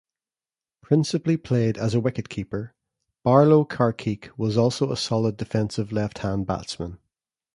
[0.81, 2.71] Principally played as a wicketkeeper,
[3.23, 6.97] "Barlow" Carkeek was also a stolid, defensive left-hand batsman.